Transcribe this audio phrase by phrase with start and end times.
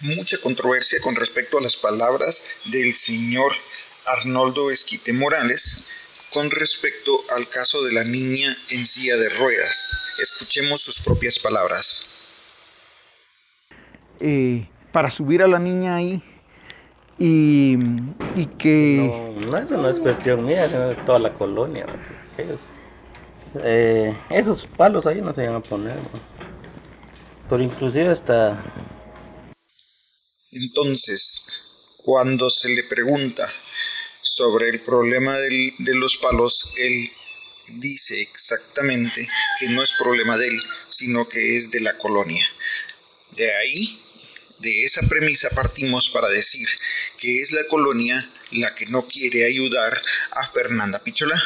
[0.00, 3.52] mucha controversia con respecto a las palabras del señor
[4.06, 5.84] Arnoldo Esquite Morales
[6.32, 9.96] con respecto al caso de la niña en silla de ruedas.
[10.22, 12.10] Escuchemos sus propias palabras.
[14.20, 16.22] Eh, para subir a la niña ahí
[17.18, 17.76] y,
[18.58, 19.34] que...
[19.46, 21.86] No, eso no es cuestión mía, sino de toda la colonia.
[23.62, 25.96] Eh, esos palos ahí no se van a poner.
[27.48, 28.58] Pero inclusive hasta...
[30.56, 31.42] Entonces,
[31.98, 33.46] cuando se le pregunta
[34.22, 37.10] sobre el problema de los palos, él
[37.68, 39.28] dice exactamente
[39.60, 42.42] que no es problema de él, sino que es de la colonia.
[43.32, 44.00] De ahí,
[44.58, 46.66] de esa premisa partimos para decir
[47.18, 50.00] que es la colonia la que no quiere ayudar
[50.30, 51.38] a Fernanda Pichola.